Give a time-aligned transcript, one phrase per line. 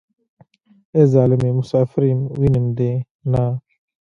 [0.95, 2.93] ای ظالمې مسافر يم وينم دې
[3.31, 3.43] نه.